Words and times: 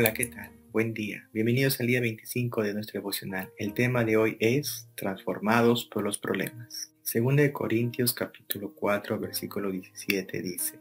Hola, 0.00 0.14
¿qué 0.14 0.26
tal? 0.26 0.52
Buen 0.70 0.94
día. 0.94 1.28
Bienvenidos 1.32 1.80
al 1.80 1.88
día 1.88 2.00
25 2.00 2.62
de 2.62 2.72
nuestro 2.72 3.00
devocional. 3.00 3.50
El 3.58 3.74
tema 3.74 4.04
de 4.04 4.16
hoy 4.16 4.36
es 4.38 4.88
Transformados 4.94 5.86
por 5.86 6.04
los 6.04 6.18
problemas. 6.18 6.92
Según 7.02 7.34
de 7.34 7.52
Corintios 7.52 8.14
capítulo 8.14 8.72
4 8.76 9.18
versículo 9.18 9.72
17 9.72 10.40
dice, 10.40 10.78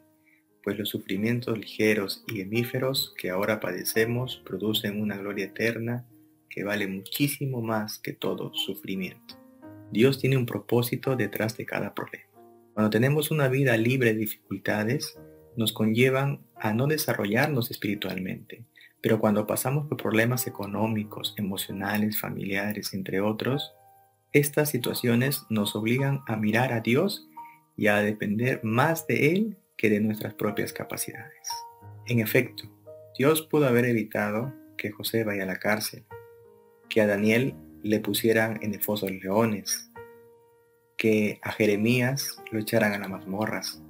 Pues 0.62 0.78
los 0.78 0.90
sufrimientos 0.90 1.58
ligeros 1.58 2.24
y 2.28 2.42
hemíferos 2.42 3.16
que 3.18 3.32
ahora 3.32 3.60
padecemos 3.60 4.44
producen 4.46 5.02
una 5.02 5.18
gloria 5.18 5.46
eterna 5.46 6.06
que 6.48 6.64
vale 6.64 6.86
muchísimo 6.86 7.64
más 7.64 7.98
que 7.98 8.14
todo 8.14 8.54
sufrimiento. 8.54 9.36
Dios 9.92 10.20
tiene 10.20 10.38
un 10.38 10.46
propósito 10.46 11.16
detrás 11.16 11.58
de 11.58 11.66
cada 11.66 11.96
problema. 11.96 12.30
Cuando 12.76 12.92
tenemos 12.92 13.32
una 13.32 13.48
vida 13.48 13.76
libre 13.78 14.14
de 14.14 14.20
dificultades, 14.20 15.18
nos 15.58 15.74
conllevan 15.74 16.40
a 16.56 16.74
no 16.74 16.88
desarrollarnos 16.88 17.72
espiritualmente. 17.72 18.64
Pero 19.02 19.20
cuando 19.20 19.46
pasamos 19.46 19.88
por 19.88 19.98
problemas 19.98 20.48
económicos, 20.48 21.34
emocionales, 21.38 22.20
familiares, 22.20 22.94
entre 22.94 23.20
otros, 23.22 23.74
estas 24.32 24.70
situaciones 24.70 25.46
nos 25.50 25.76
obligan 25.76 26.22
a 26.28 26.36
mirar 26.36 26.74
a 26.74 26.80
Dios 26.80 27.28
y 27.76 27.88
a 27.88 27.98
depender 27.98 28.62
más 28.64 29.08
de 29.08 29.34
Él 29.34 29.58
que 29.78 29.90
de 29.90 30.00
nuestras 30.00 30.34
propias 30.34 30.74
capacidades. 30.74 31.50
En 32.08 32.20
efecto, 32.20 32.64
Dios 33.18 33.42
pudo 33.42 33.68
haber 33.68 33.86
evitado 33.86 34.54
que 34.78 34.92
José 34.92 35.24
vaya 35.24 35.44
a 35.44 35.48
la 35.48 35.58
cárcel, 35.58 36.06
que 36.90 37.02
a 37.02 37.08
Daniel 37.08 37.56
le 37.84 38.00
pusieran 38.00 38.60
en 38.62 38.74
el 38.74 38.84
foso 38.84 39.06
de 39.06 39.14
leones, 39.14 39.92
que 40.98 41.40
a 41.44 41.52
Jeremías 41.52 42.42
lo 42.52 42.60
echaran 42.60 42.94
a 42.94 43.00
las 43.00 43.10
mazmorras, 43.10 43.82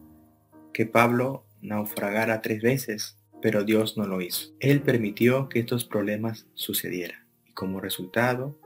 que 0.74 0.86
Pablo 0.86 1.47
naufragara 1.62 2.42
tres 2.42 2.62
veces, 2.62 3.18
pero 3.42 3.64
Dios 3.64 3.98
no 3.98 4.06
lo 4.06 4.22
hizo. 4.22 4.54
Él 4.60 4.82
permitió 4.82 5.50
que 5.50 5.60
estos 5.60 5.86
problemas 5.86 6.48
sucedieran 6.54 7.28
y 7.46 7.54
como 7.54 7.80
resultado, 7.80 8.60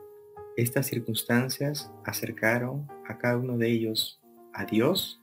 estas 0.58 0.88
circunstancias 0.88 1.92
acercaron 2.06 2.88
a 3.08 3.18
cada 3.18 3.38
uno 3.38 3.58
de 3.58 3.70
ellos 3.70 4.22
a 4.54 4.66
Dios 4.66 5.22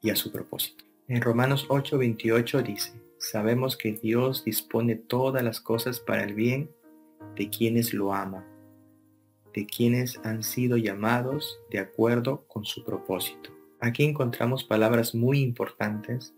y 0.00 0.10
a 0.10 0.16
su 0.16 0.30
propósito. 0.30 0.84
En 1.08 1.20
Romanos 1.20 1.66
8:28 1.68 2.62
dice, 2.62 2.92
sabemos 3.18 3.76
que 3.76 3.92
Dios 3.92 4.44
dispone 4.44 4.96
todas 4.96 5.42
las 5.42 5.60
cosas 5.60 6.00
para 6.00 6.24
el 6.24 6.34
bien 6.34 6.70
de 7.36 7.50
quienes 7.50 7.92
lo 7.92 8.14
aman, 8.14 8.44
de 9.52 9.66
quienes 9.66 10.18
han 10.24 10.42
sido 10.42 10.76
llamados 10.76 11.58
de 11.70 11.78
acuerdo 11.78 12.46
con 12.46 12.64
su 12.64 12.84
propósito. 12.84 13.50
Aquí 13.80 14.04
encontramos 14.04 14.64
palabras 14.64 15.14
muy 15.14 15.40
importantes 15.40 16.34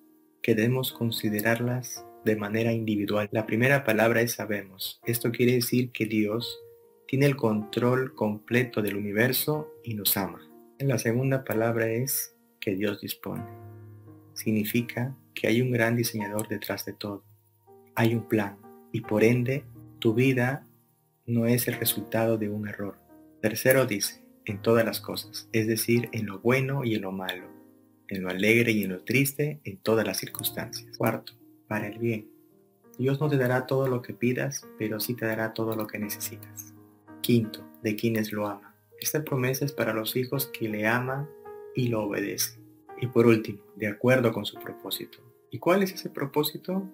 que 0.47 0.55
debemos 0.55 0.93
considerarlas 0.93 2.07
de 2.25 2.37
manera 2.37 2.73
individual. 2.73 3.29
La 3.33 3.47
primera 3.47 3.83
palabra 3.83 4.21
es 4.21 4.35
sabemos. 4.35 5.01
Esto 5.05 5.33
quiere 5.33 5.55
decir 5.55 5.91
que 5.91 6.07
Dios 6.07 6.61
tiene 7.09 7.27
el 7.27 7.35
control 7.35 8.15
completo 8.15 8.81
del 8.81 8.97
universo 8.97 9.69
y 9.83 9.95
nos 9.95 10.17
ama. 10.17 10.49
La 10.79 11.01
segunda 11.01 11.43
palabra 11.43 11.89
es 11.89 12.37
que 12.61 12.77
Dios 12.77 13.01
dispone. 13.01 13.43
Significa 14.35 15.17
que 15.35 15.49
hay 15.49 15.61
un 15.61 15.73
gran 15.73 15.97
diseñador 15.97 16.47
detrás 16.47 16.85
de 16.85 16.93
todo. 16.93 17.25
Hay 17.97 18.15
un 18.15 18.29
plan 18.29 18.57
y 18.93 19.01
por 19.01 19.25
ende 19.25 19.65
tu 19.99 20.15
vida 20.15 20.65
no 21.27 21.47
es 21.47 21.67
el 21.67 21.75
resultado 21.75 22.39
de 22.39 22.51
un 22.51 22.69
error. 22.69 23.01
Tercero 23.43 23.85
dice, 23.85 24.23
en 24.45 24.63
todas 24.63 24.85
las 24.85 25.01
cosas, 25.01 25.49
es 25.53 25.67
decir, 25.67 26.09
en 26.13 26.27
lo 26.27 26.39
bueno 26.39 26.85
y 26.85 26.95
en 26.95 27.03
lo 27.03 27.11
malo, 27.11 27.49
en 28.09 28.23
lo 28.23 28.31
alegre 28.31 28.73
y 28.73 28.85
en 28.85 28.93
lo 28.93 29.05
triste, 29.05 29.61
en 29.65 29.79
todas 29.79 30.07
las 30.07 30.19
circunstancias. 30.19 30.97
Cuarto, 30.97 31.33
para 31.69 31.89
el 31.89 31.99
bien. 31.99 32.31
Dios 32.99 33.21
no 33.21 33.29
te 33.29 33.37
dará 33.37 33.67
todo 33.67 33.89
lo 33.89 34.01
que 34.03 34.15
pidas, 34.15 34.67
pero 34.79 35.01
sí 35.01 35.15
te 35.15 35.27
dará 35.27 35.53
todo 35.53 35.77
lo 35.77 35.87
que 35.87 35.99
necesitas. 35.99 36.75
Quinto, 37.21 37.65
de 37.83 37.97
quienes 37.97 38.33
lo 38.33 38.47
aman. 38.47 38.75
Esta 38.99 39.23
promesa 39.23 39.65
es 39.65 39.73
para 39.73 39.93
los 39.93 40.17
hijos 40.17 40.47
que 40.47 40.69
le 40.69 40.87
aman 40.87 41.29
y 41.75 41.89
lo 41.89 42.05
obedecen. 42.05 42.65
Y 43.01 43.09
por 43.09 43.27
último, 43.27 43.61
de 43.77 43.89
acuerdo 43.89 44.33
con 44.33 44.47
su 44.47 44.59
propósito. 44.59 45.19
¿Y 45.51 45.59
cuál 45.59 45.83
es 45.83 45.93
ese 45.93 46.09
propósito? 46.09 46.91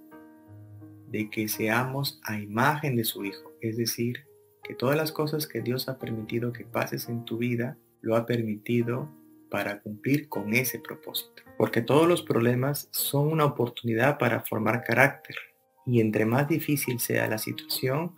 De 1.09 1.31
que 1.31 1.47
seamos 1.47 2.21
a 2.25 2.41
imagen 2.41 2.97
de 2.97 3.05
su 3.05 3.25
Hijo, 3.25 3.53
es 3.61 3.77
decir, 3.77 4.25
que 4.65 4.75
todas 4.75 4.97
las 4.97 5.12
cosas 5.12 5.47
que 5.47 5.61
Dios 5.61 5.89
ha 5.89 5.99
permitido 5.99 6.53
que 6.53 6.65
pases 6.65 7.09
en 7.09 7.25
tu 7.25 7.39
vida, 7.39 7.77
lo 8.00 8.17
ha 8.17 8.27
permitido 8.27 9.09
para 9.53 9.83
cumplir 9.83 10.31
con 10.31 10.55
ese 10.55 10.79
propósito. 10.79 11.43
Porque 11.59 11.83
todos 11.83 12.09
los 12.09 12.23
problemas 12.23 12.89
son 12.91 13.29
una 13.29 13.45
oportunidad 13.45 14.17
para 14.17 14.41
formar 14.41 14.83
carácter. 14.83 15.37
Y 15.85 16.01
entre 16.01 16.25
más 16.25 16.49
difícil 16.49 16.99
sea 17.01 17.29
la 17.29 17.37
situación, 17.37 18.12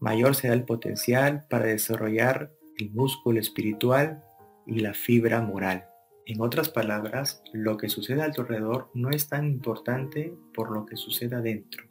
mayor 0.00 0.34
será 0.34 0.54
el 0.54 0.64
potencial 0.64 1.44
para 1.50 1.66
desarrollar 1.66 2.50
el 2.78 2.90
músculo 2.90 3.38
espiritual 3.38 4.24
y 4.66 4.80
la 4.80 4.94
fibra 4.94 5.42
moral. 5.42 5.84
En 6.24 6.40
otras 6.40 6.70
palabras, 6.70 7.42
lo 7.52 7.76
que 7.76 7.90
sucede 7.90 8.22
a 8.22 8.30
tu 8.30 8.40
alrededor 8.40 8.88
no 8.94 9.10
es 9.10 9.28
tan 9.28 9.46
importante 9.46 10.34
por 10.54 10.70
lo 10.70 10.86
que 10.86 10.96
sucede 10.96 11.36
adentro. 11.36 11.84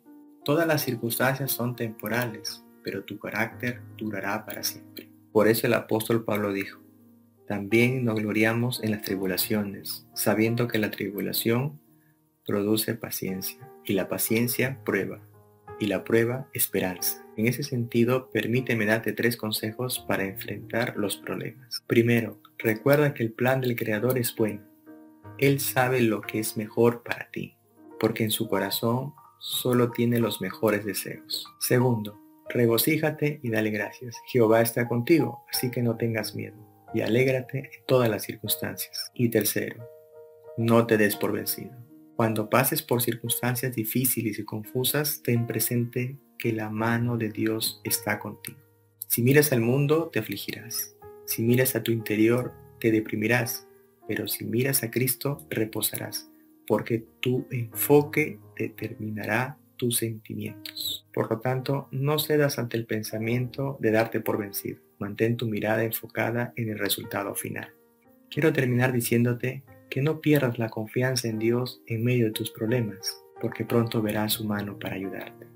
Todas 0.44 0.66
las 0.66 0.82
circunstancias 0.82 1.52
son 1.52 1.76
temporales, 1.76 2.64
pero 2.84 3.04
tu 3.04 3.20
carácter 3.20 3.82
durará 3.96 4.44
para 4.44 4.64
siempre. 4.64 5.08
Por 5.32 5.48
eso 5.48 5.68
el 5.68 5.76
apóstol 5.76 6.24
Pablo 6.24 6.52
dijo, 6.52 6.82
también 7.52 8.06
nos 8.06 8.16
gloriamos 8.16 8.82
en 8.82 8.92
las 8.92 9.02
tribulaciones, 9.02 10.08
sabiendo 10.14 10.70
que 10.70 10.80
la 10.80 10.90
tribulación 10.90 11.82
produce 12.46 12.96
paciencia, 12.96 13.70
y 13.84 13.92
la 13.92 14.08
paciencia 14.08 14.80
prueba, 14.86 15.20
y 15.78 15.88
la 15.88 16.06
prueba 16.06 16.48
esperanza. 16.54 17.26
En 17.36 17.48
ese 17.48 17.64
sentido, 17.64 18.30
permíteme 18.32 18.86
darte 18.86 19.12
tres 19.12 19.36
consejos 19.36 20.00
para 20.00 20.24
enfrentar 20.24 20.94
los 20.96 21.18
problemas. 21.18 21.84
Primero, 21.88 22.42
recuerda 22.58 23.14
que 23.14 23.24
el 23.24 23.34
plan 23.34 23.60
del 23.60 23.76
Creador 23.76 24.18
es 24.18 24.34
bueno. 24.34 24.62
Él 25.38 25.60
sabe 25.60 26.00
lo 26.00 26.22
que 26.22 26.40
es 26.40 26.56
mejor 26.56 27.04
para 27.04 27.30
ti, 27.32 27.58
porque 28.00 28.24
en 28.24 28.32
su 28.32 28.48
corazón 28.48 29.14
solo 29.40 29.92
tiene 29.92 30.20
los 30.20 30.40
mejores 30.40 30.86
deseos. 30.86 31.46
Segundo, 31.60 32.18
regocíjate 32.48 33.42
y 33.44 33.50
dale 33.50 33.72
gracias. 33.72 34.16
Jehová 34.28 34.62
está 34.62 34.88
contigo, 34.88 35.44
así 35.52 35.70
que 35.70 35.82
no 35.82 35.98
tengas 35.98 36.34
miedo 36.34 36.71
y 36.94 37.02
alégrate 37.02 37.60
en 37.60 37.86
todas 37.86 38.10
las 38.10 38.24
circunstancias. 38.24 39.12
Y 39.14 39.30
tercero, 39.30 39.88
no 40.58 40.86
te 40.88 40.98
des 40.98 41.16
por 41.16 41.32
vencido. 41.32 41.72
Cuando 42.16 42.50
pases 42.50 42.82
por 42.84 43.02
circunstancias 43.02 43.76
difíciles 43.76 44.38
y 44.38 44.46
confusas, 44.46 45.22
ten 45.24 45.48
presente 45.48 46.18
que 46.38 46.54
la 46.54 46.70
mano 46.70 47.18
de 47.18 47.30
Dios 47.30 47.82
está 47.84 48.20
contigo. 48.20 48.60
Si 49.08 49.22
miras 49.22 49.52
al 49.52 49.62
mundo, 49.62 50.10
te 50.12 50.20
afligirás. 50.20 50.96
Si 51.26 51.42
miras 51.42 51.76
a 51.76 51.84
tu 51.84 51.92
interior, 51.92 52.54
te 52.80 52.92
deprimirás. 52.92 53.68
Pero 54.08 54.28
si 54.28 54.46
miras 54.46 54.84
a 54.84 54.92
Cristo, 54.92 55.46
reposarás, 55.50 56.30
porque 56.68 57.06
tu 57.20 57.48
enfoque 57.52 58.40
determinará 58.58 59.58
tus 59.78 59.98
sentimientos. 59.98 60.81
Por 61.14 61.30
lo 61.30 61.40
tanto, 61.40 61.88
no 61.92 62.20
cedas 62.20 62.58
ante 62.60 62.78
el 62.78 62.86
pensamiento 62.86 63.78
de 63.80 63.92
darte 63.92 64.22
por 64.22 64.38
vencido 64.38 64.80
Mantén 65.02 65.36
tu 65.36 65.48
mirada 65.48 65.84
enfocada 65.84 66.54
en 66.56 66.70
el 66.70 66.78
resultado 66.78 67.34
final. 67.34 67.74
Quiero 68.30 68.54
terminar 68.54 68.94
diciéndote 68.94 69.64
que 69.90 70.04
no 70.04 70.22
pierdas 70.22 70.60
la 70.60 70.70
confianza 70.70 71.28
en 71.28 71.40
Dios 71.40 71.82
en 71.88 72.04
medio 72.04 72.26
de 72.26 72.32
tus 72.32 72.52
problemas, 72.52 73.20
porque 73.42 73.66
pronto 73.66 74.04
verás 74.04 74.34
su 74.34 74.46
mano 74.46 74.78
para 74.78 74.96
ayudarte. 74.96 75.48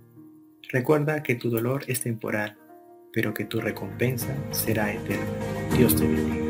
Recuerda 0.71 1.21
que 1.21 1.35
tu 1.35 1.51
dolor 1.51 1.83
es 1.87 2.01
temporal, 2.01 2.57
pero 3.13 3.35
que 3.35 3.45
tu 3.45 3.61
recompensa 3.61 4.35
será 4.49 4.91
eterna. 4.91 5.25
Dios 5.77 5.95
te 5.95 6.07
bendiga. 6.07 6.44